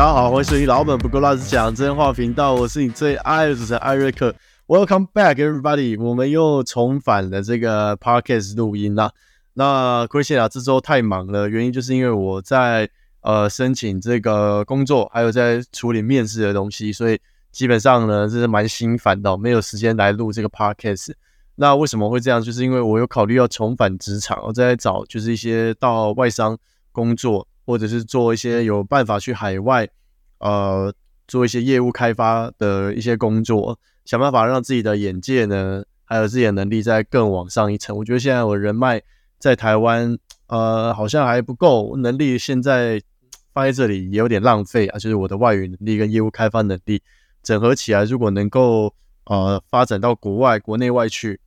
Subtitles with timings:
[0.00, 4.34] 大家好，欢迎收听老本不够辣子讲真话频道，我是你最爱的主持人艾瑞克。
[4.66, 6.02] Welcome back, everybody！
[6.02, 9.12] 我们又重返了这个 podcast 录音啦。
[9.52, 12.88] 那亏欠啊，这周太忙了，原因就是因为我在
[13.20, 17.20] 呃申请这个工作，还有在处理面试的东西，所以
[17.52, 21.12] 基本上呢，这是蛮心烦的，没有时间来录这个 podcast。
[21.56, 22.40] 那为什么会这样？
[22.40, 26.56] 就是因为我有考虑要重返职场，我在找就是一些到外商
[26.90, 27.46] 工作。
[27.70, 29.88] 或者是做一些有办法去海外，
[30.38, 30.92] 呃，
[31.28, 37.96] 做一些业务开发的一些工作，想办法让自己的眼界呢，还有自己的能力再更往上一层。
[37.96, 39.00] 我觉得现在我人脉
[39.38, 43.00] 在台湾，呃，好像还不够，能力现在
[43.54, 44.98] 放在这里也有点浪费啊。
[44.98, 47.00] 就是我的外语能力跟业务开发能力
[47.44, 48.92] 整合起来，如果能够
[49.26, 51.38] 呃发展到国外、国内外去，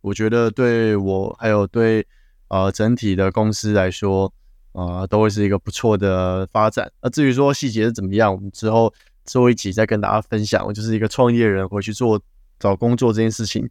[0.00, 2.06] 我觉得对我还有对
[2.46, 4.32] 呃整体的公司来说。
[4.72, 6.90] 啊，都会是一个不错的发展。
[7.02, 8.92] 那至于说细节是怎么样，我们之后
[9.26, 10.64] 做一集再跟大家分享。
[10.66, 12.18] 我就是一个创业人，回去做
[12.58, 13.68] 找工作这件事情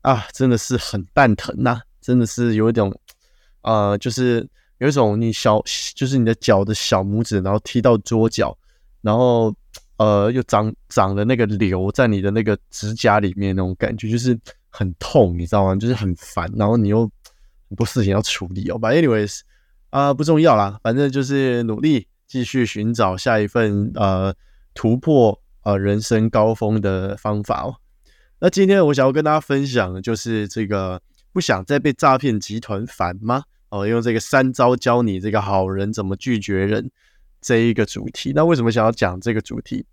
[0.00, 2.98] 啊，真的是很蛋疼呐，真的是有一种
[3.60, 5.62] 呃，就是有一种你小，
[5.94, 8.56] 就是你的脚的小拇指，然后踢到桌角，
[9.02, 9.54] 然后
[9.98, 14.38] 呃又长长了那个瘤在你的那个指甲里面那种感觉，就是
[14.70, 15.76] 很痛，你知道吗？
[15.76, 17.00] 就是很烦，然后你又
[17.68, 18.80] 很多事情要处理哦。
[18.80, 19.40] But anyways。
[19.90, 24.34] 啊，不重要啦，反正就是努力继续寻找下一份呃
[24.74, 27.76] 突破呃人生高峰的方法哦。
[28.40, 31.00] 那今天我想要跟大家分享的就是这个
[31.32, 33.44] 不想再被诈骗集团烦吗？
[33.70, 36.90] 哦，用这个三招教你这个好人怎么拒绝人
[37.40, 38.32] 这一个主题。
[38.34, 39.86] 那为什么想要讲这个主题？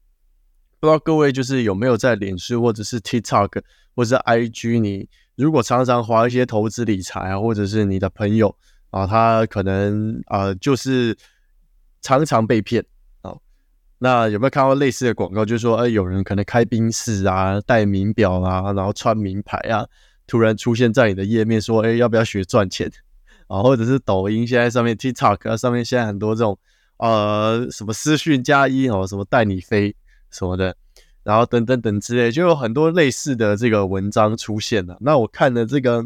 [0.81, 3.61] 不知道各位就是有没有在脸书或者是 TikTok
[3.95, 8.53] 或者是 IG，你如果常常划一些投资理财啊，或者是你的朋友。
[8.95, 11.17] 啊，他可能啊，就是
[12.01, 12.81] 常常被骗
[13.23, 13.35] 啊。
[13.97, 15.43] 那有没有看到类似的广告？
[15.43, 19.85] 就是说，哎，有人可能开宾士啊，戴名表啊，然后穿名牌啊，
[20.25, 22.89] 突然出现在你的页面，说，哎，要不要学赚钱
[23.47, 23.61] 啊？
[23.61, 26.57] 或者是抖音现在上面 TikTok 啊上面现在很多这种
[26.95, 29.93] 呃什么私讯加一哦，什么带你飞
[30.31, 30.73] 什么的，
[31.21, 34.95] 然后等等等之类，就有很多类似的这个文章出现了。
[35.01, 36.05] 那我看的这个。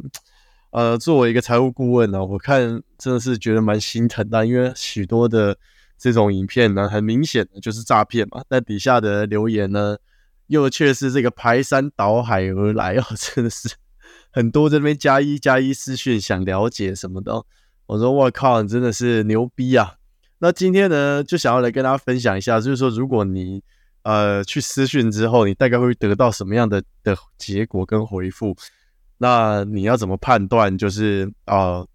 [0.71, 5.57] 呃，作为一个财务顾问呢，我看真的是觉得蛮心疼的，因为许多的
[5.97, 8.43] 这种影片呢，很明显的就是诈骗嘛。
[8.47, 9.97] 但底下的留言呢，
[10.47, 13.67] 又却是这个排山倒海而来哦， 真的是
[14.31, 17.43] 很多这边加一加一私讯想了解什么的。
[17.87, 19.95] 我说我靠，你真的是牛逼啊！
[20.37, 23.63] 那今天呢，就想要来跟大家分享一下，就是说如果你
[24.03, 28.55] 呃去私讯之后，你大概会得到什么样的的结果跟回复？
[29.21, 30.75] 那你要怎么判断？
[30.77, 31.85] 就是啊，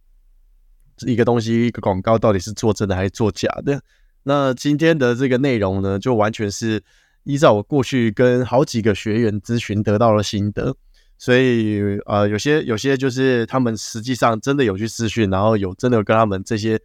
[1.06, 3.82] 一个东西一个广告到底是做真的还是做假的？
[4.24, 6.82] 那今天的这个内容呢，就完全是
[7.22, 10.76] 依照我过去跟好几个学员咨询得到了心得，
[11.16, 16.78] 所以呃，有些有些就是他们实际上真的有去咨询，然后有真的有跟他们这些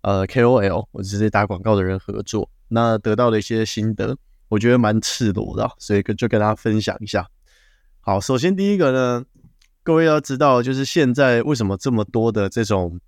[0.00, 4.16] 呃 KOL 或者是打广告的人合作，那得到的一些心得，
[4.48, 7.28] 我觉得蛮赤裸的，所以跟就跟大家分享一下。
[8.00, 9.24] 好，首先第一个呢。
[9.86, 12.98] 各位要知道，就是现在为什么这么多的这种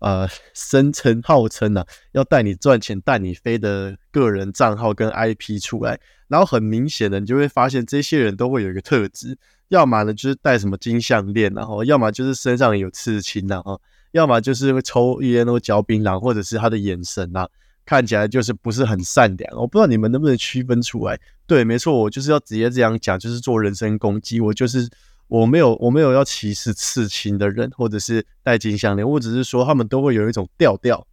[0.00, 13.80] 呃声称号称呢，要带你赚钱、带你飞的个人账号跟 IP 出来，然后很明显的，你就会发现这些人都会有一个特质，要么呢就是戴什么金项链，然后要么就是身上有刺青，然后
[14.12, 17.48] 要么就是会抽烟或嚼槟榔，或者是他的眼神啊，
[17.86, 19.56] 看起来就是不是很善良。
[19.56, 21.18] 我不知道你们能不能区分出来？
[21.46, 24.86] 对，没错，我就是要直接这样讲，就是做人身攻击，我就是。
[25.28, 31.06] 我没有，我没有要歧视刺青的人，或者是戴金项链，我只是说他们都会有一种调调，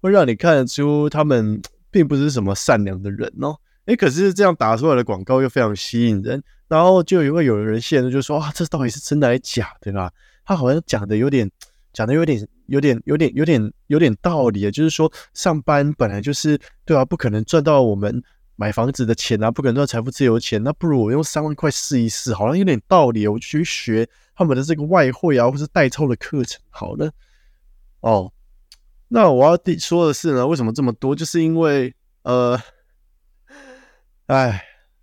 [0.00, 3.56] 会让你看得出他们并不是什么善良的人哦。
[3.86, 10.10] 诶，可是这样打出来的广告又非常吸引人，然后就也会有人陷入就说啊，这到底是真的还是假，对吧？
[10.44, 11.50] 他好像讲的有点，
[11.92, 18.22] 讲的有点，有点，有点，有点，有点道理啊，就是说上班本来就是对啊，不可能赚到我们。
[18.56, 23.26] 买房子的钱啊，不可能赚财富自由钱，那不如我用三万块试一试，好像有点道理。
[23.26, 27.10] 我去学他们的这个外汇啊，或是代抽的课程，好了。
[28.00, 28.32] 哦，
[29.08, 31.16] 那我要说的是呢，为什么这么多？
[31.16, 31.92] 就是因为
[32.22, 32.60] 呃，
[34.26, 34.62] 哎，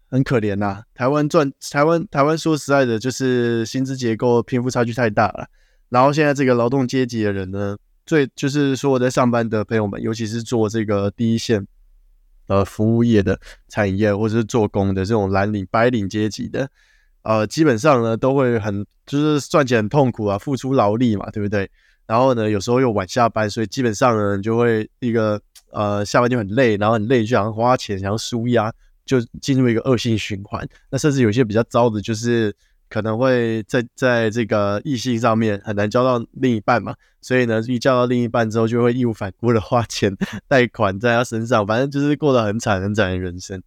[0.09, 0.83] 很可怜呐。
[0.93, 5.47] 台湾赚台湾台湾说实在的，就是薪资结构贫富差距太大了。
[5.89, 7.75] 然后现在这个劳动阶级的人呢，
[8.05, 11.67] 最就是说我在上班的朋友们，尤其是做这个第一线。
[12.51, 13.39] 呃，服务业的
[13.69, 16.69] 产业或者是做工的这种蓝领、白领阶级的，
[17.21, 21.71] 呃，基本上呢都会很就是赚钱很痛苦啊，付出劳力嘛，对不对？
[22.05, 28.69] 然后呢，有时候又晚下班，所以基本上呢就会一个呃下班就很累，然后很累就想花钱，想要舒压，
[29.05, 30.67] 就进入一个恶性循环。
[30.89, 32.53] 那甚至有些比较糟的，就是
[32.91, 40.15] 可能会在在这个异性上面很难交到另一半嘛，所以呢，一交到另一半之后，就会义无反顾的花钱
[40.47, 43.63] 贷款在他身上，反正就是过得很惨很惨的人生。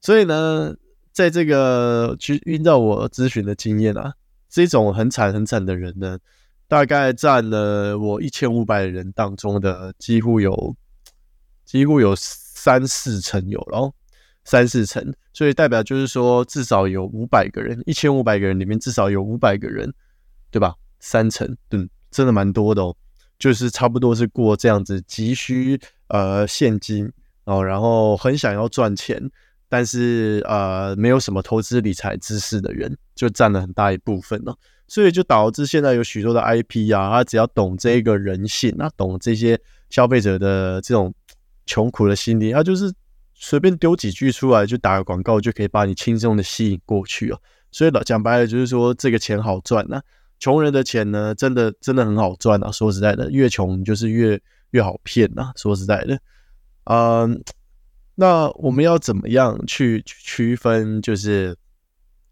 [0.00, 0.74] 所以呢，
[1.12, 4.14] 在这个去遇到我咨询的经验啊，
[4.48, 6.18] 这种很惨很惨的人呢。
[6.66, 10.74] 大概占了我一千五百人当中的几乎有
[11.64, 13.94] 几乎有三四成有，然后
[14.44, 19.92] 三四成，所以代表就是说至少有五百个人，一千五百个人里面至少有五百个人，
[20.50, 20.74] 对吧？
[21.00, 22.94] 三成，嗯，真的蛮多的哦，
[23.38, 27.10] 就是差不多是过这样子急需呃现金
[27.44, 29.30] 哦，然后很想要赚钱，
[29.68, 34.56] 但是呃没有什么投资理财知识的人，就占了很大一部分了。
[34.86, 39.58] 所以就导致现在有许多的 IP 啊，他只要懂这个人性，那懂这些
[39.88, 41.12] 消费者的这种
[41.64, 42.92] 穷苦的心理，他就是
[43.46, 47.38] 随便丢几句出来就打个广告，就可以把你轻松的吸引过去哦。
[47.70, 50.00] 所以老讲白了就是说，这个钱好赚呐，
[50.40, 52.72] 穷人的钱呢，真的真的很好赚啊。
[52.72, 55.52] 说实在的，越穷就是越越好骗呐。
[55.56, 56.18] 说实在的，
[56.84, 57.44] 嗯，
[58.14, 61.54] 那我们要怎么样去区分就是？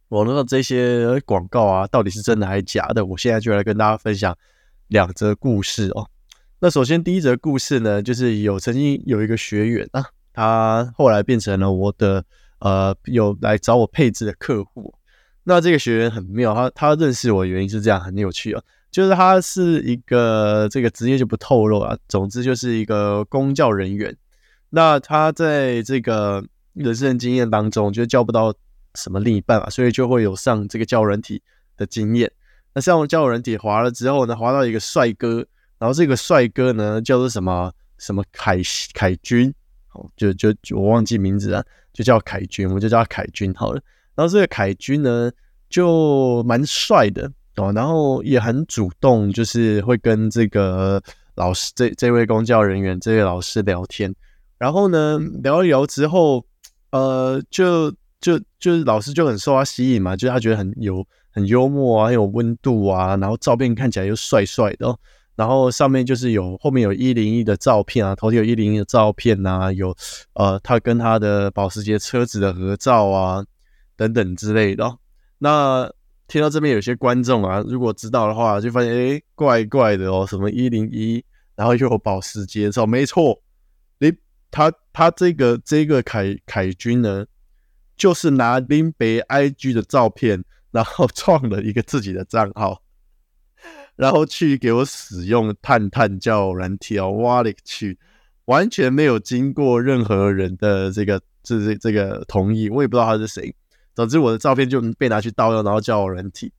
[0.09, 3.05] 网络上这些广告啊，到底是真的还是假的？
[3.05, 4.37] 我现在就来跟大家分享
[4.89, 6.07] 两则故事哦。
[6.59, 12.25] 那首先第一则故事呢，就是有曾经有一个学员啊，他后来变成了我的
[12.61, 14.95] 呃有来找我配置的客户。
[15.45, 24.17] 那这个学员很妙，他他认识我的原因是这样，很有趣哦，就是他是一个这个职业就不透露啊，总之就是一个公教人员。
[24.71, 26.45] 那他在这个
[26.75, 28.55] 人生经验当中，就交不到。
[28.95, 31.41] 什么另一半啊，所以就会有上这个教人体
[31.79, 32.31] 的经验。
[32.75, 35.47] 那上教人体滑了之后呢，滑到一个帅哥，
[35.79, 38.61] 然后这个帅哥呢叫做什么什么凯
[38.93, 39.55] 凯军，
[39.95, 43.81] 哦，就就我忘记名字了，就叫凯军，我就叫他凯军好了。
[44.15, 45.31] 然后这个凯军呢
[45.69, 51.03] 就蛮帅的哦，然后也很主动，就是会跟这个
[51.35, 54.15] 老师这这位公教人员这位老师聊天。
[54.59, 56.45] 然后呢聊一聊之后，
[56.91, 57.93] 呃，就。
[58.23, 64.97] 就就是老师就很受他吸引嘛，就是他觉得很有很幽默啊，很有温度啊，然后照片看起来又帅帅的，
[65.37, 69.97] 然后上面就是有后面有一零一的照片啊，头顶有一零一的照片呐，有
[70.35, 73.45] 呃他跟他的保时捷车子的合照啊
[73.97, 74.99] 等等之类的。
[75.39, 75.91] 那
[76.29, 81.25] 听到这边有些观众啊，如果知道的话，就发现哎怪怪的哦，什么一零一，
[81.55, 83.43] 然后又有保时捷照，没错，
[83.99, 84.13] 你，
[84.51, 87.27] 他他这个这个凯凯军呢？
[87.95, 90.43] 就是拿林北 IG 的照片，
[90.73, 92.83] 然后 创了一个自己的账号，
[94.03, 97.97] 然后去给我使用探探叫软体哦，哇嘞 去，
[98.47, 103.55] 完全没有经过任何人的这个这这这个同意，我也不知道他是谁。
[103.95, 106.53] 总之我的照片就被拿去盗用，然后叫我软体，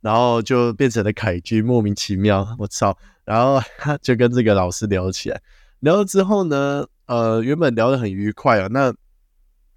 [0.00, 2.98] 然后就变成了凯军，莫名其妙，我操！
[3.24, 3.62] 然后
[4.02, 5.40] 就跟这个老师聊起来，
[5.78, 8.92] 聊了之后呢，呃，原本聊得很愉快啊，那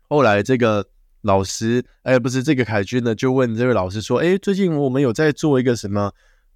[0.09, 0.87] 后来这个。
[1.23, 6.11] 老师，哎，不是这个凯军呢，就问这位老师说：“哎，最近我们有在做一个什么，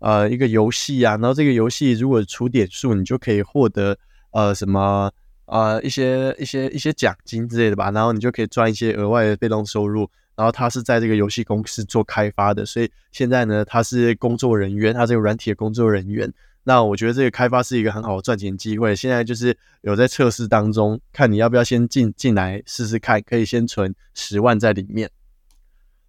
[0.06, 1.18] 呃，一个游戏啊？
[1.18, 3.97] 然后这个游戏如果出点数，你就可以获得
[4.33, 5.12] 呃什么
[5.47, 7.90] 呃一些一些一些奖金之类的吧？
[7.90, 10.07] 然后你就可以赚一些额外的被动收入。
[10.35, 16.31] 然后他是在这个游戏公司做开发的，所以现在呢，他是工作人员，他这个软体的工作人员。”
[16.68, 25.09] 那我觉得这个开发是一个很好的赚钱机会，现在就是有在测试当中，看你要不要先进进来试试看，可以先存十万在里面。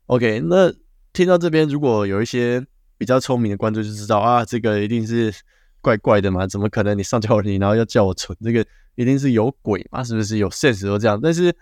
[0.07, 0.71] OK，那
[1.15, 2.67] 听到这边，如果有一些
[2.99, 5.33] 比较聪明的观众就知道啊，这个一定是
[5.81, 11.21] 怪怪的嘛，怎么可能你上交你然后要叫我存这个，一定是有鬼嘛，是不是有现实都这样？
[11.21, 11.55] 但是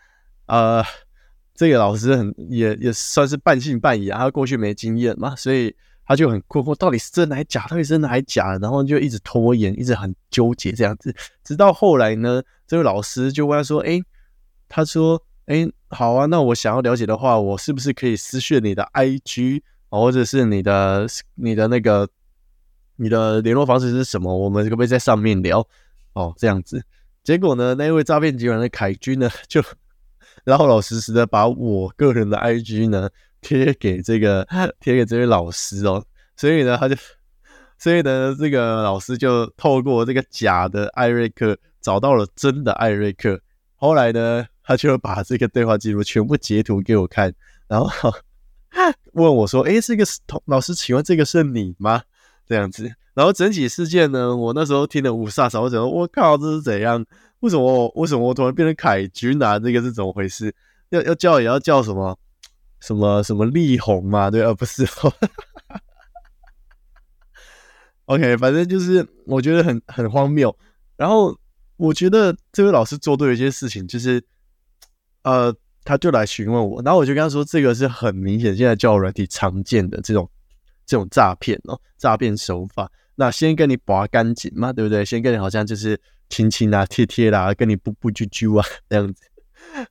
[0.46, 0.84] 呃，
[1.54, 5.74] 这个老师很也也算是半信半疑啊，他过去没经验嘛，所以。
[6.06, 7.66] 他就很困惑，到底是真的还假？
[7.66, 8.58] 到底是真的还假？
[8.58, 11.16] 然后就一直拖延，一直很纠结这样子。
[11.42, 13.98] 直到后来呢，这位老师就问他说：“哎，
[14.68, 19.62] 他说，哎，好啊，那我想要了解的话，我是不是可以私讯你的 IG，
[20.00, 22.08] 或者是你的你的那个
[22.96, 24.36] 你的联络方式是什么？
[24.36, 25.66] 我们可不可以在上面聊？
[26.14, 26.84] 哦，这样子。
[27.22, 29.62] 结果呢，那位诈骗集团的凯军呢，就
[30.44, 33.08] 老老实实的把我个人的 IG 呢。”
[33.46, 34.48] 贴给这个
[34.80, 36.02] 贴给这位老师哦，
[36.34, 36.96] 所以呢，他就，
[37.76, 43.38] 所以呢，这个老师就透过这个假的艾瑞克找到了真的艾瑞克。
[43.74, 47.34] 后来呢，他就把这个对话记录全部截图给我看，
[47.68, 48.10] 然后
[49.12, 52.02] 问我说：“哎，这个是老师，请问这个是你吗？”
[52.46, 57.04] 这样子，然后整体事件呢，我那时候听得五煞煞，我想说：“我靠，这是怎样？
[57.40, 59.58] 为什么为什么我突然变成凯军啊？
[59.58, 60.54] 这个是怎么回事？
[60.90, 62.18] 要要叫也要叫什么
[62.80, 64.30] 什么什么力宏嘛？
[64.30, 64.86] 对，而不是。
[68.06, 70.54] OK，反正就是我觉得很很荒谬。
[70.96, 71.34] 然后
[71.76, 74.22] 我觉得这位老师做对一件事情，就是
[75.22, 75.54] 呃，
[75.84, 80.28] 他就来询问我，然后我就跟他说，这个是很明显现在交友软体常见的这种
[80.86, 82.90] 这种诈骗哦，诈骗手法。
[83.16, 85.04] 那先跟你拔干净嘛，对不对？
[85.04, 89.22] 先跟你好像就是亲亲啊、贴贴啦，跟你啵啵啾啾啊这样子，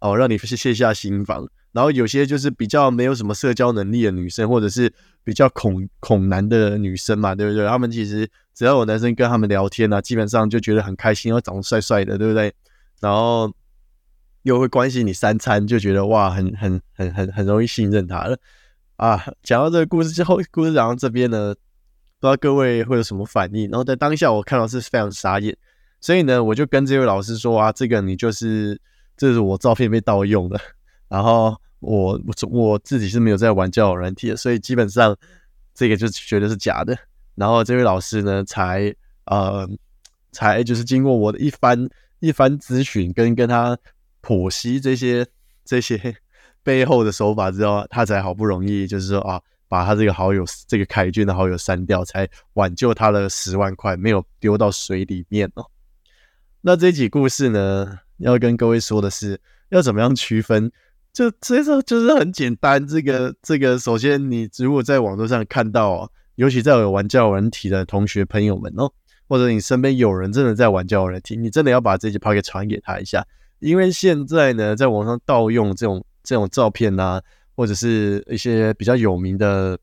[0.02, 1.48] 哦，让你卸下心防。
[1.72, 7.66] 然后有些就是比较没有什么社交能力的女生，或者是比较恐恐男的女生嘛，对不对？
[7.66, 12.54] 他们其实只要有男生跟他们聊天啊，基本上就觉得很开心，又长得帅帅的，对不对？
[13.00, 13.52] 然后
[14.44, 18.38] 又会关心你三餐，就觉得哇，很很很很很容易信任他了
[18.98, 19.26] 啊。
[19.42, 21.54] 讲到这个故事之后，故事讲到这边呢，
[22.20, 23.70] 不知道各位会有什么反应？
[23.70, 25.58] 然后在当下我看到是非常傻眼，
[26.00, 28.80] 所以呢，我就跟这位老师说啊，这个你就是
[29.18, 30.60] 这是我照片被盗用的。
[31.10, 35.16] 然后我我我自己是没有在玩交友软体的，所以基本上
[35.74, 36.98] 这个就觉得是假的。
[37.36, 38.94] 然后这位老师呢，才
[39.26, 39.70] 呃
[40.32, 41.88] 才就是经过我的一番
[42.20, 43.78] 一番咨询跟跟他
[44.24, 45.28] 剖析这些
[45.64, 46.16] 这些
[46.64, 55.66] 背后的手法之后，他才好不容易就是说啊，把他这个好友这个凯俊的好友删掉，才挽救他的十万块没有丢到水里面哦。
[56.62, 59.40] 那这几故事呢，要跟各位说的是，
[59.70, 60.72] 要怎么样区分？
[61.12, 68.92] 就其实就是很简单，这个这个，首先你如果在网络上看到，哦尤其在有玩交友软体的同学朋友们哦，
[69.28, 73.24] 或者你身边有人真的在玩交友软体，你真的要把这集 p o 传给他一下，
[73.64, 77.22] 因为现在呢，在网上盗用这种这种照片呐，
[77.56, 79.80] 或者是一些比较有名的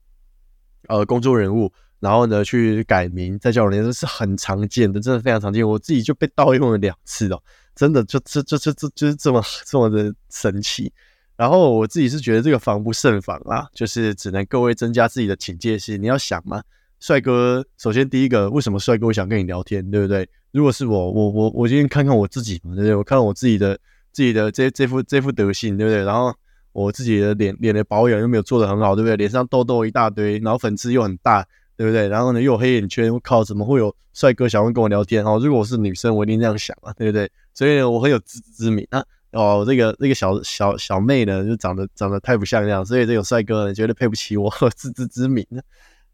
[0.87, 7.41] 呃公众人物，然后呢去改名在交友软件是很常见的，真的非常常见，我自己就被盗用了两次哦，
[7.75, 10.93] 真的就这这这这就是这么这么的神奇。
[11.35, 15.99] 然后我自己是觉得这个防不胜防啦，就是只能各位增加自己的警戒心。
[15.99, 16.61] 你要想嘛，
[17.01, 20.29] 帅哥，首先第一个，为什么帅哥会想跟你聊天，对不对？
[20.51, 22.95] 如果是我，我我我今天看看我自己嘛，对不对？
[22.95, 23.75] 我看看我自己的
[24.11, 26.03] 自己的这这副这副德性，对不对？
[26.03, 26.31] 然后
[26.73, 29.17] 我自己的脸脸的保养又没有做的很好，对不对？
[29.17, 31.43] 脸上痘痘一大堆，然后粉刺又很大，
[31.75, 32.07] 对不对？
[32.07, 35.25] 然后呢又有黑眼圈，我靠，怎么会有帅哥想要跟我聊天？
[35.25, 37.27] 哦，如果我是女生，我一定这样想啊，对不对？
[37.55, 39.03] 所以呢我很有自知之明啊。
[39.31, 45.43] 哦，这个这个小小小妹呢，就长得长得太不像样，所以这个帅哥呢，绝对配不起我 自知之明。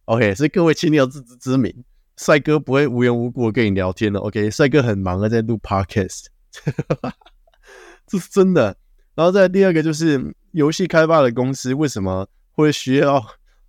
[0.08, 1.84] OK，所以各位请你要自知之明，
[2.16, 4.22] 帅哥不会无缘无故跟你聊天的。
[4.22, 6.28] OK，帅哥很忙啊，在录 Podcast，
[8.08, 8.78] 这是真的。
[9.16, 13.22] 然后再第二个就是游戏开发的公司为什么会需要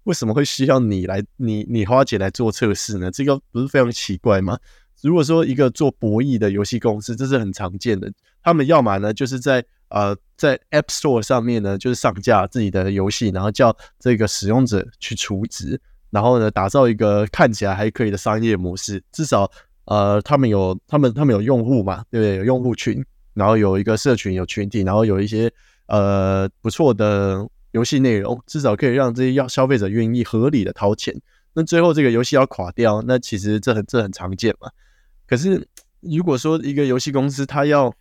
[0.04, 3.10] 为什么会需要你来你你花钱来做测试呢？
[3.10, 4.56] 这个不是非常奇怪吗？
[5.02, 8.12] 如果说一个做博弈的游戏公司，这是很常见的。
[8.44, 19.02] 他们要么呢，就是在呃在 App Store 上面呢，就是上架自己的游戏，然后叫这个使用者去储值，然后呢，打造一个看起来还可以的商业模式。
[19.12, 19.50] 至少
[19.84, 22.36] 呃，他们有他们他们有用户嘛，对不对？
[22.36, 25.50] 有用户群，然后有一个社群，有群体，然后有一些
[25.86, 31.14] 呃不错的游戏内容，至少可以让这些要消费者愿意合理的掏钱。
[31.54, 34.70] 那最后这个游戏要垮掉，那其实这很这很常见嘛。
[35.26, 35.66] 可是，
[36.00, 37.92] 如果说一个游戏公司，他要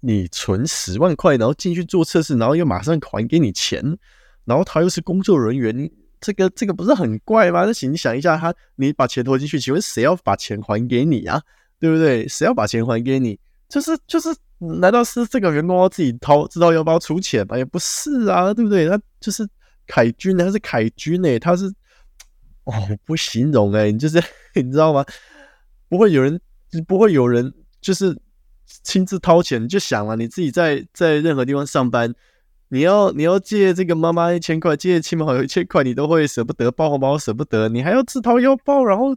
[0.00, 3.98] 你存十万块，然后进去做测试，然后又马上还给你钱，
[4.44, 7.64] 然后他又是工作人员，这个这个不是很怪吗？
[7.64, 11.40] 那请你想一下，他你把钱投进去，请问谁要把钱还给你啊？
[11.80, 12.26] 对不对？
[12.28, 13.38] 谁要把钱还给你？
[13.68, 14.34] 就是就是，
[14.80, 17.56] 难道是这个员工要自己掏，知道要不要出钱吗？
[17.56, 18.88] 也不是啊，对不对？
[18.88, 19.46] 他就是
[19.86, 21.66] 凯军，他是凯军诶，他是
[22.64, 22.72] 哦，
[23.04, 24.22] 不形容诶，你就是
[24.56, 25.04] 你知道吗？
[25.88, 26.40] 不会有人，
[26.86, 28.16] 不会有人，就是
[28.82, 29.62] 亲自掏钱。
[29.62, 32.14] 你就想了，你自己在在任何地方上班，
[32.70, 39.16] 你要你要借这个妈妈一千块，借亲朋好友一千块，你都会舍不得包红包，舍不得，你还要自掏腰包，然后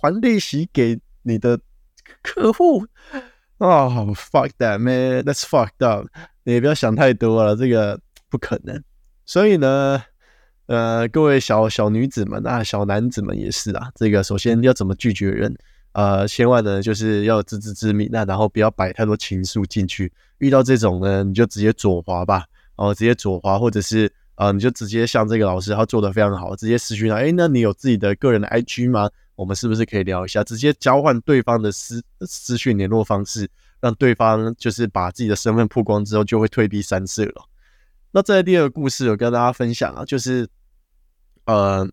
[0.00, 1.58] 还利息给你的
[2.22, 2.84] 客户
[3.58, 6.06] 啊！Fuck that man，that's fucked up。
[6.44, 8.82] 你也不要想太多了，这个不可能。
[9.24, 10.02] 所以呢，
[10.66, 15.54] 呃，各位小小女子们啊，小男子们也是啊，这个首先要怎么拒绝人？
[15.92, 20.12] 呃，千万呢，就是要自知之明，那然后不要摆太多情愫进去。
[20.38, 22.44] 遇到这种呢，你就直接左滑吧，
[22.80, 29.10] 哦，直接左滑，或者是呃，你就直接像这个老师，他做的非常好，直接私讯他，哎，那你有自己的个人的 IG 吗？
[29.36, 30.42] 我们是不是可以聊一下？
[30.42, 33.48] 直接交换对方的私私讯联络方式，
[33.80, 37.44] 让对方就是把自己的身份曝光之后，就会退避三舍了。
[38.12, 40.48] 那在第二个故事，有跟大家分享啊，就是
[41.44, 41.88] 呃。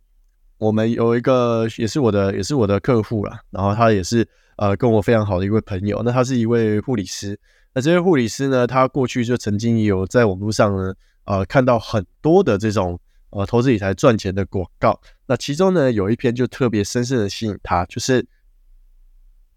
[0.59, 7.39] 我们有一个也是我的也是我的客户啦，然后他也是呃跟我非常好的一位朋友，那他是一位护理师。
[7.77, 14.99] 那这位护理师呢，他过去就曾经有在网络上呢，呃看到很多的这种呃投资理财赚钱的广告。
[15.27, 18.25] 那其中呢有一篇就特别深深的吸引他，就是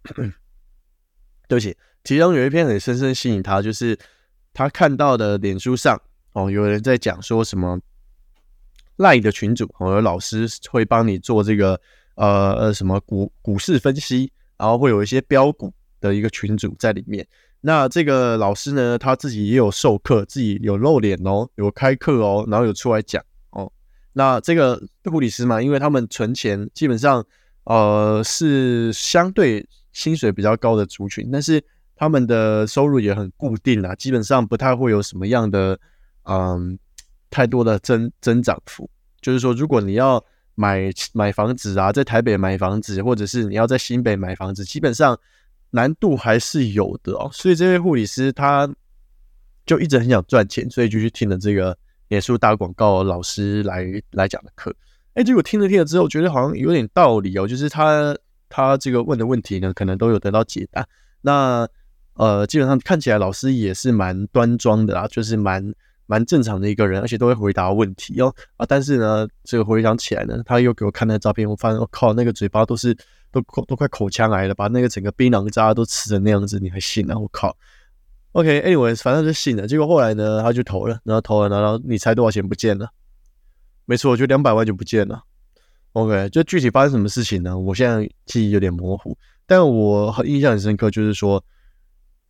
[1.49, 1.75] 对不起，
[2.05, 3.99] 其中有一篇很深深吸引他，就是
[4.53, 5.99] 他看到的脸书上
[6.35, 7.81] 哦有人在讲说什么。
[8.97, 11.81] 赖的群主，我的老师会帮你做这个
[12.17, 15.73] 呃呃什么股股市分析，然后会有一些标股
[16.03, 17.27] 的一个群主在里面。
[17.61, 23.71] 那这个老师呢，他自己也有授课，自己有露脸哦，有开课哦，然后有出来讲哦。
[24.13, 27.25] 那这个护理师嘛，因为他们存钱基本上
[27.65, 31.63] 呃是相对薪水比较高的族群，但是
[31.95, 35.79] 他们的收入也很固定啊，基本上不太会有什么样的
[36.25, 36.79] 嗯。
[37.33, 38.91] 太多的增增长幅，
[39.21, 40.21] 就是说，如果你要
[40.57, 45.17] 买买房子啊，在台北买房子，或者是你要在新北买房子，基本上
[45.71, 47.31] 难度还是有的哦。
[47.33, 48.69] 所以这位护理师他
[49.67, 51.77] 就一直很想赚钱，所以就去听了这个
[52.09, 54.75] 脸书大广告老师来来讲的课。
[55.15, 57.47] 哎，结果听了听了之后，觉得好像有点道理哦。
[57.47, 58.17] 就是他
[58.49, 60.87] 他这个问的问题呢，可能都有得到解答。
[61.21, 61.69] 那
[62.15, 65.75] 呃，基本上看起来老师也是蛮端庄的啦，就是蛮。
[66.07, 68.67] 蛮正常的一个人，而且都会回答问题哦啊！
[68.69, 72.93] 但是呢，这个回想起来呢，他又给我看那照片，我发现我靠，那个嘴巴都是
[73.31, 77.19] 都都快口腔癌了，把那个整个槟榔渣都吃成那样子，你还信啊？
[77.19, 77.57] 我靠
[78.33, 79.67] ！OK，Anyway，反正就信了。
[79.67, 82.89] 结果后来呢，他就投了，然后投了，然后你猜多少钱不见了？
[83.87, 85.23] 没错，就两百万就不见了。
[85.93, 87.59] OK，就具体发生什么事情呢？
[87.59, 91.45] 我现在记忆有点模糊，但我印象很深刻，就是说。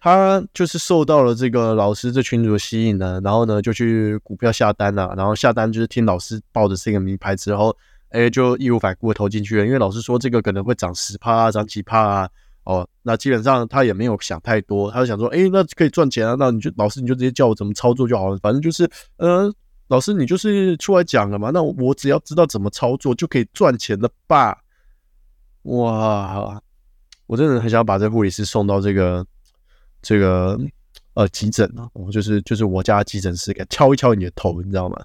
[0.03, 7.77] 他就是受到了这个老师这群主的吸引呢，然后呢就去股票下单了，然后下单就是听老师报的这个名牌之后，
[8.11, 12.31] 哎就义无反顾的投进去了，因为老师说这个可能会涨十趴啊，涨几趴啊，
[12.65, 19.53] 哦，那基本上他也没有想太多，他就想说，哎，那可以赚钱啊，那你就老师你就直接教我怎么操作就好了，反正就是，呃，
[19.89, 24.59] 老师你就是出来讲了嘛，那我只要知道怎么操作就可以赚钱了吧？
[25.63, 26.63] 哇，
[27.27, 29.27] 我真的很想把这护理师送到这个。
[30.03, 30.59] 这个
[31.13, 34.99] 呃急诊啊，就是就是我家急诊室，给敲一敲你的头，你知道吗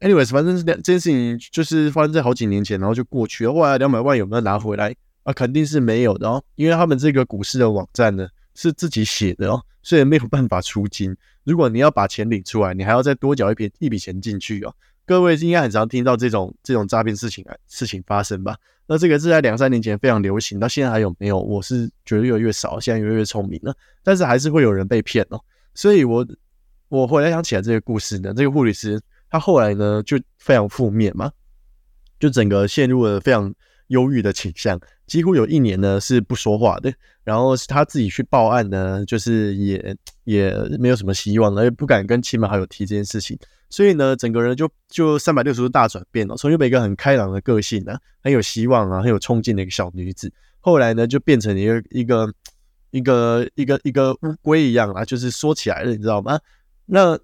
[0.00, 3.52] ？Anyways，反正是两件事情就是发生在好几年前，然后就过去了。
[3.52, 5.32] 后来两百万有没有拿回来啊？
[5.32, 11.16] 肯定是没有的哦，因为他们这个股市的网站呢是自己写的哦，所以没有办法出金。
[11.44, 14.74] 如果你要把钱领出来，你还要再多缴一笔一笔钱进去哦。
[15.06, 18.56] 各位应该很常听到这种这种诈骗事情啊事情发生吧？
[18.86, 21.38] 那这个是在两三年前非常流行，到现在还有没有？
[21.38, 25.40] 我是觉得越来越少，现在越来越聪明了，但是还是会有人被骗哦。
[25.74, 26.26] 所以，我
[26.88, 31.30] 我后来想起来这个故事呢，这个护理师他后来呢就非常负面嘛，
[32.18, 33.54] 就整个陷入了非常
[33.88, 36.92] 忧郁的倾向，几乎有一年呢是不说话的。
[37.24, 43.38] 然后是他自己去报案呢，就是也也没有什么希望了，也不敢跟亲朋好友提这件事情。
[43.68, 52.32] 所以呢，整个人就就三百六十度大转变了，从原本一个很开朗的个性呢，很有希望啊，很有冲劲的一个小女子，后来呢，就变成一个一个
[52.92, 56.40] 一个一个一个乌龟一样啊，就是缩起来了，你知道吗？
[56.86, 57.18] 那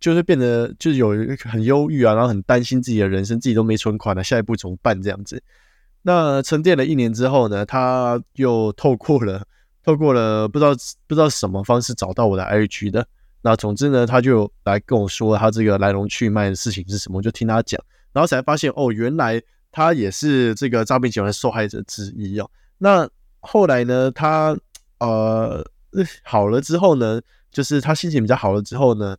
[0.00, 1.10] 就是变得就是有
[1.50, 5.00] 很忧郁啊，然后很担心自己的人生，自己都没存款了，下一步怎么办？
[5.02, 5.42] 这样子。
[6.02, 9.44] 那沉淀了一年之后呢，他又透过了
[9.82, 10.70] 透过了不知道
[11.06, 13.06] 不知道什么方式找到我的 IG 的。
[13.42, 17.80] 那总之呢，他就来跟我说他这个来龙去脉的事情是什么，我就听他讲，
[18.12, 22.50] 然后才发现哦，原来他也是这个诈骗集团受害者之一哦。
[22.78, 23.08] 那
[23.40, 24.56] 后来呢，他
[24.98, 25.64] 呃
[26.22, 27.20] 好了之后呢，
[27.52, 29.16] 就是他心情比较好了之后呢，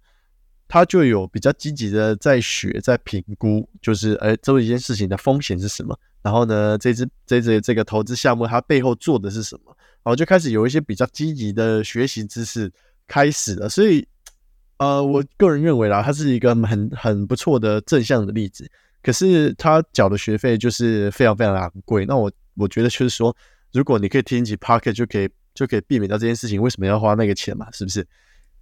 [0.67, 12.71] 他就有比较积极的在学，在评估，就是哎，这一件事情的风险是什么，然后呢，这支这支这个投资项目它背后做的是什么，然后就开始有一些比较积极的学习知识
[13.08, 14.08] 开始了，所以。
[14.80, 18.69] 呃，我个人认为啦，它是一个很很不错的正向的例子。
[19.01, 22.06] 可是他缴的学费就是非常非常昂贵。
[22.06, 23.36] 那我我觉得就是说，
[23.73, 27.67] 如果你可以听起 Pocket 就可以就可以避免掉这件事情，为什么要花那个钱嘛？
[27.71, 28.08] 是不是？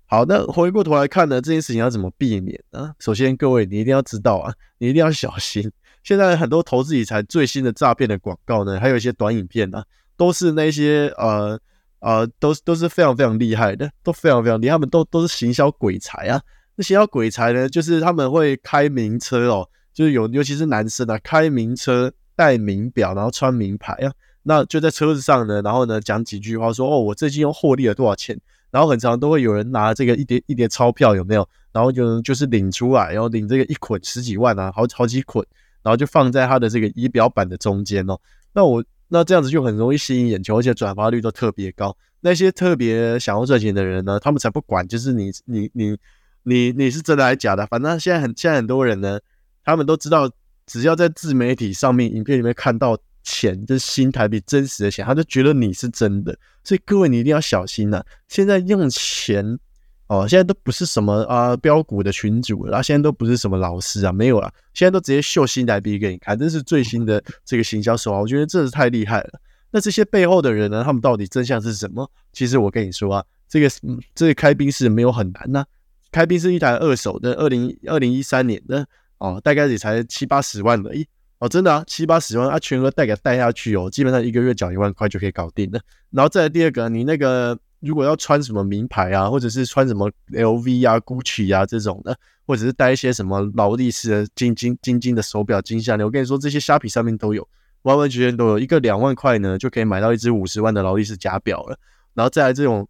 [0.05, 2.93] 好，那回过头来看呢，这件事情要怎么避免呢？
[2.99, 5.71] 首先，各位你一定要知道啊，你一定要小心。
[6.03, 9.83] 现在很多投资理财最新的诈骗的广告呢，还有一些短影片呢，
[10.17, 11.59] 都是那些呃。
[11.99, 16.39] 啊，都都是非常非常厉害的，都非常非常厉害，他们都都是行销鬼才啊。
[16.75, 24.13] 那行销鬼才呢，就是他们会开名车哦，就是有尤其是男生啊，开名车、戴名表，然后穿名牌啊。
[24.43, 28.39] 那就在车子上呢，然后呢讲几句话，说哦，我最近又获利了多少钱。
[28.75, 31.47] 然后很常都会有人拿这个一叠一叠钞票，有没有？
[31.71, 35.45] 然后就就是领出来，然后领这个一捆十几万啊，好好几捆，
[35.81, 38.19] 然后就放在他的这个仪表板的中间哦。
[38.51, 41.95] 那我那这样子就很容易吸引眼球，而且转发率都特别高。
[42.19, 45.97] 那些特别想要赚钱的人呢，他们才不管，就是你你你
[46.43, 49.17] 你你是真的还是假的，反正现在很现在很多人呢，
[49.63, 50.29] 他们都知道，
[50.65, 56.33] 只要在自媒体上面影片里面看到钱，就是新台币真实的钱，他就觉得你是真的。
[56.63, 58.01] 所以各位你一定要小心呐！
[58.29, 59.59] 现在用钱。
[60.07, 69.39] 哦，现在都不是什么啊标股的群主然后，现在都不是什么老师啊，没有了，现在都直接秀新台币给你看，这是最新的这个行销手法，我觉得这是太厉害了。
[69.71, 72.07] 那这些背后的人呢，他们到底真相是什么？
[72.31, 73.67] 其实我跟你说啊，这个
[74.13, 75.65] 这个开宾是没有很难呐，
[76.11, 81.07] 开宾是一台二手的，二零二零一三年的哦，大概也才七八十万而已
[81.39, 85.79] 哦，真的啊，七八十万啊，全额贷给贷下去哦，基本上一个月缴一万块就可以搞定了。
[86.11, 87.57] 然后再来第二个，你那个。
[87.81, 92.17] 如果要穿什么名牌啊，或者是穿什么 LV 啊、GUCCI 啊这种的，
[92.47, 97.47] 或者是戴一些什么劳力士的金金金金的手表、金项链，我跟你说，这些虾皮上面都有，
[97.83, 98.57] 完完全全都有。
[98.57, 101.77] 一个两万块呢，就可以买到一只五十万的劳力士假表了。
[102.15, 102.87] 然后再来这种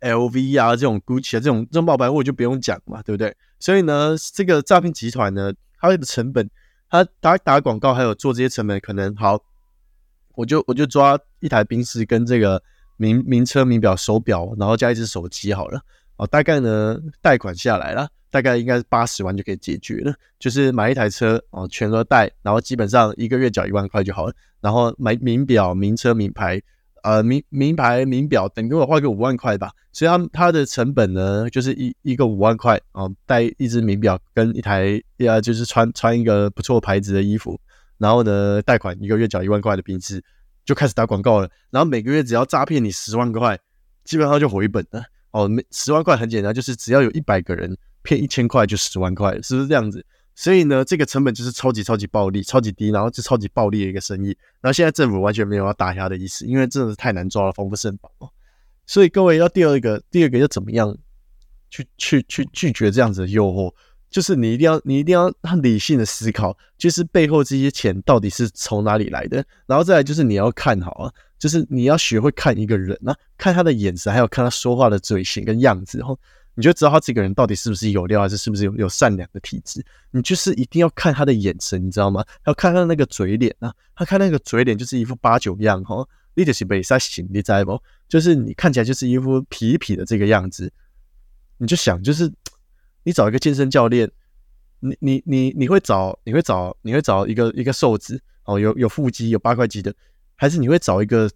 [0.00, 3.32] LV 啊、这种 GUCCI 啊这种这种冒牌货就不用讲嘛，对不对？
[3.60, 6.50] 所以呢，这个诈骗集团呢，它的成本，
[6.90, 9.42] 他打打广告还有做这些成本，可能好，
[10.34, 12.62] 我就我就抓一台宾士跟这个。
[13.00, 15.80] 名名车、名表、手表，然后加一只手机好了，
[16.16, 20.12] 哦，大概呢贷款下来了，大概应该是八十万就可以解决了。
[20.38, 24.34] 就是买一台车哦，全额贷，然后基本上一个月缴一万块就好了。
[24.60, 26.60] 然后买名表、名车、名牌，
[27.02, 29.70] 呃，名名牌名表，等于我花个五万块吧。
[29.92, 37.60] 所以它它的成本呢，就是一一个五万块哦，带一只名表跟一台，呃，就是穿穿一个不错牌子的衣服，
[37.98, 40.22] 然后呢贷款一个月缴一万块的平时。
[40.62, 43.58] 就开始打广告了，然后每个月只要诈骗你十万块，
[44.04, 45.02] 基本上就回本了。
[45.32, 50.04] 哦，每十万块很简单，就是只要有一百个人骗一千块，就十万块，是不是这样子？
[50.40, 54.28] 所以呢，这个成本就是超级超级暴利，超级低，然后就超级暴利的一个生意。
[54.62, 58.10] 然后现在政府完全没有要打压的意思，因为真的是太难抓了，防不胜防。
[58.86, 60.96] 所以各位要第二个，第二个要怎么样
[61.68, 63.70] 去去去拒绝这样子的诱惑？
[64.08, 69.44] 就是你一定要，你一定要很理性的思考，就是背后这些钱到底是从哪里来的。
[69.66, 76.18] 然后再来就是你要看好啊，就是你要学会看一个人啊，看他的眼神，还有看他说话的嘴型跟样子，后
[76.54, 79.84] 你就知道他这个人到底是不是有料，还是是不是有有善良的体质。
[80.10, 82.24] 你就是一定要看他的眼神，你知道吗？
[82.46, 87.82] 要看他那个嘴脸啊，他看那个嘴脸就是一副八九样哈，你就是被他醒，你知不？
[88.08, 90.72] 就是你看起来就是一副痞痞的这个样子，
[91.58, 92.32] 你就想就是。
[93.02, 94.10] 你找一个健身教练，
[94.80, 99.92] 你你你你会找你会找你会找一个一个瘦子哦，有有腹肌有八块肌的，
[100.36, 101.26] 还是你会找一个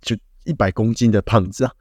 [0.00, 1.72] 就一百公斤的胖子啊？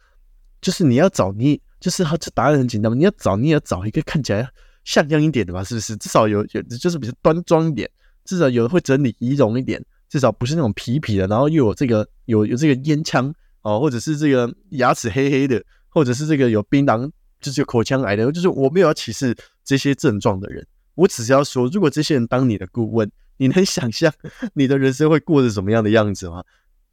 [0.62, 4.48] 就是你要找你就是他这答案很简单嘛，你要找你要找一个看起来
[4.84, 5.64] 像样一点的吧？
[5.64, 5.96] 是不是？
[5.98, 7.90] 至少有有就是比较端庄一点，
[8.26, 17.10] 至少有会整理仪容一点，至少不是那种痞痞的，然后又有这个有有这个烟枪哦，或者是这个牙齿黑黑的，或者是这个有槟榔。
[17.42, 24.12] 就是口腔癌的，就是我没有要歧视这些症状的人，我只是要说，如果这些人当你的顾问，你能想象
[24.56, 26.44] 你的人生会过着什么样的样子吗？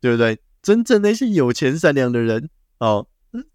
[0.00, 0.38] 对不对？
[0.62, 2.48] 真正那些有钱善良的人
[2.78, 3.04] 哦，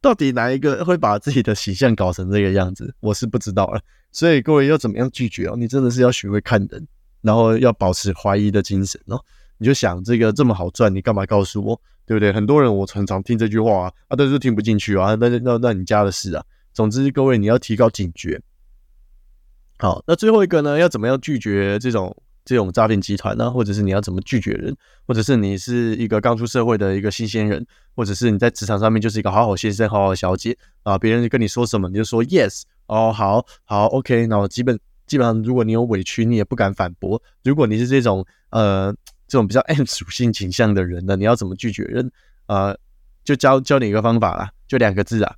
[0.01, 2.93] 到底哪一个会把自己的形象搞成这个样子？
[2.99, 3.81] 我是不知道了。
[4.11, 5.55] 所以各位要怎么样拒绝哦？
[5.55, 6.87] 你真的是要学会看人，
[7.21, 9.23] 然后要保持怀疑的精神哦。
[9.57, 11.81] 你就想这个这么好赚，你干嘛告诉我？
[12.05, 12.33] 对不对？
[12.33, 16.43] 很多人我常常听这句话啊，啊，但是听不进去啊，那那那你家的事啊。
[16.73, 18.41] 总之，各位你要提高警觉。
[19.77, 23.49] 好，那最后一个呢，要怎么样拒绝这种这种诈骗集团呢？
[23.51, 24.75] 或者是你要怎么拒绝人？
[25.07, 30.97] 或者是你是一个刚出社会的一个新鲜人，或者是你在职场上面就是一个好好先生、好好小姐啊？
[30.97, 34.25] 别人跟你说什么，你就说 yes 哦，好好 OK。
[34.27, 37.21] 那我基本基本上，如果你有委屈，你也不敢反驳。
[37.43, 38.93] 如果你是这种呃
[39.27, 42.11] 这种比较 M 属性倾向的人呢，你要怎么拒绝人？
[42.47, 42.77] 呃，
[43.23, 45.35] 就教教你一个方法啦，就两个字啊。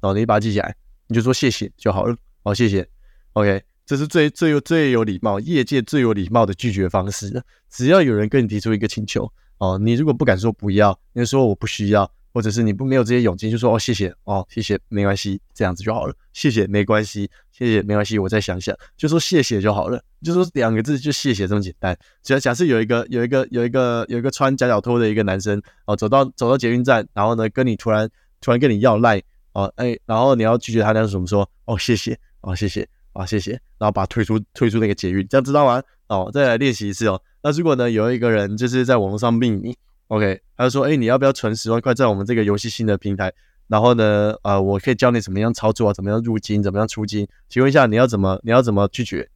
[0.00, 0.76] 然哦，你把它记起来，
[1.08, 2.14] 你就说谢谢就好了。
[2.42, 2.86] 好，谢谢。
[3.32, 7.42] OK，这是最最有最有礼貌，业界最有礼貌的拒绝方式。
[7.70, 16.14] 只要有人跟你提出一个请求，哦，你如果不敢说不要，你就说我不需要，或者是你不没有这些勇气，就说哦谢谢哦谢谢没关系，这样子就好了。
[16.32, 20.02] 谢谢没关系，谢谢没关系，我再想想，就说谢谢就好了。
[20.22, 21.96] 就说两个字，就谢谢这么简单。
[22.22, 28.08] 只要假设有一个有一个有一个有一个穿夹脚拖的一个男生哦，走到走到捷运站，然后呢跟你突然
[28.40, 29.22] 突然跟你要赖。
[29.52, 31.48] 哦，哎，然后你要拒绝他，那是怎么说？
[31.66, 35.82] 哦，谢谢，哦，谢谢，啊，谢谢，然后把退出退出那个捷运，这样知道吗？
[36.08, 37.20] 哦，再来练习一次哦。
[37.42, 39.74] 那如果呢，有一个人就是在网络上命你
[40.08, 43.32] ，OK，他就说，哎，你要不要存十万块在我们这个游戏新的平台？
[43.66, 47.26] 然后呢，呃，我可以教你怎么样操作啊，怎么样入金，怎么样出金？
[47.48, 49.28] 请问一下，你要怎么，你要怎么拒绝？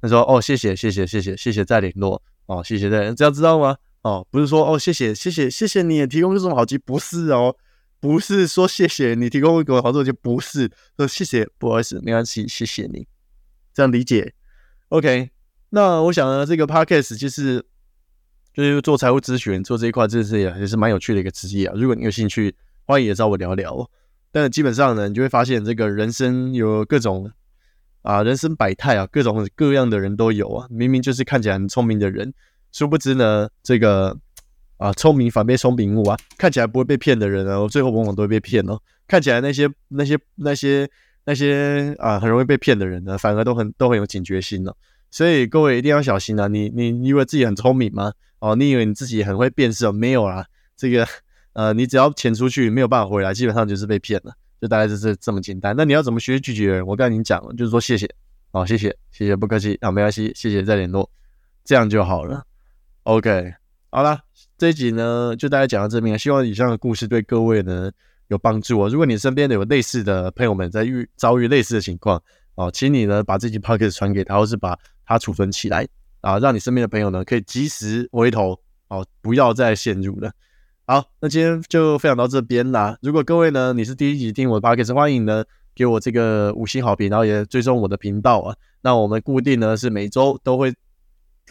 [0.00, 3.76] 他说，哦，谢谢，谢谢，谢谢，谢谢，再联络，哦，谢谢再，这样知道吗？
[4.02, 7.54] 哦，不是说哦谢谢谢谢谢谢你也提供这种好机，不是哦，
[8.00, 13.06] 不是说谢谢你提供给我好东西，不是说谢谢不好意思没关系谢谢你，
[13.74, 14.34] 这样理解
[14.88, 15.30] ？OK，
[15.70, 17.64] 那我想呢，这个 Podcast 就是
[18.54, 21.74] 就是做财务咨询做这一块，真的是也也是蛮有趣的一个职业啊。
[21.76, 23.90] 如果你有兴趣，欢迎也找我聊聊。
[24.30, 27.30] 但基本上呢，你就会发现这个人生有各种
[28.02, 30.66] 啊人生百态啊，各种各样的人都有啊。
[30.70, 32.32] 明明就是看起来很聪明的人。
[32.70, 34.18] 殊不知呢，这个
[34.78, 38.80] 啊，聪明反被聪明误啊，看起来不会被骗的人呢，最后往往都会被骗哦。
[39.06, 40.88] 看起来那些那些那些
[41.24, 44.72] 那些啊，很容易被骗的人呢，反而都很都很有警觉心呢。
[45.10, 46.48] 所以各位一定要小心啊！
[46.48, 48.12] 你你以为自己很聪明吗？
[48.40, 49.90] 哦，你以为你自己很会辨识？
[49.90, 51.06] 没有啦，这个
[51.54, 55.74] 呃，你只要钱出去没有办法回来，基本上就是被骗了，就大概就是这么简单。
[55.76, 56.86] 那你要怎么学拒绝人？
[56.86, 58.06] 我跟你讲了，就是说谢谢，
[58.50, 61.10] 哦，谢谢谢谢，不客气啊，没关系，谢谢再联络，
[61.64, 62.44] 这样就好了。
[63.04, 63.54] OK，
[63.90, 64.20] 好了，
[64.58, 67.88] 这一集呢就大概讲到这边，希望以上的故事对各位呢
[68.26, 68.88] 有帮助哦。
[68.88, 72.20] 如果你身边的有类似的朋友们在遇遭遇类似的情况
[72.56, 75.86] 哦，请你呢把这集 Podcast 传给他，或是把它储存起来
[76.22, 80.32] 啊，让你身边的朋友呢可以及时回头哦，不要再陷入了。
[80.86, 82.98] 好，那今天就分享到这边啦。
[83.00, 88.56] 如果各位呢你是第一集听我的 Podcast，欢迎呢给我这个五星好评，然后也追踪我的频道啊。
[88.80, 90.74] 那我们固定呢是每周都会。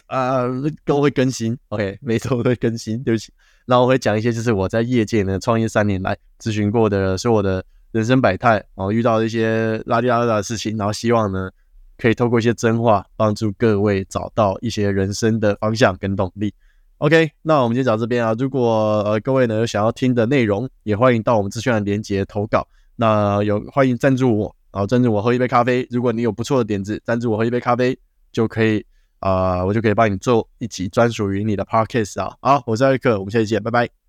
[0.08, 0.42] 啊，
[0.84, 3.02] 都会更新，OK，每周都会更新。
[3.04, 3.32] 对不起，
[3.66, 11.50] 然后我会讲一些，就是我在业界呢创业三年来咨询过的，所有的人生百态，然后遇到一些拉里拉拉的事情，然后希望呢
[11.98, 16.54] 可以透过一些真话，帮助各位找到一些人生的方向跟动力。
[16.96, 22.66] OK，那我们今天讲这边啊，如果呃各位呢有想要听的内容，也欢迎到我们资讯栏连接投稿。
[22.96, 25.86] 那有欢迎赞助我，然后赞助我喝一杯咖啡。
[25.90, 27.98] 如果你有不错的点子，赞助我喝一杯咖啡
[28.32, 28.86] 就可以。
[29.20, 32.36] 啊，我就可以帮你做一集专属于你的 podcast 啊！
[32.40, 34.07] 好，我是艾克，我们下期见，拜拜。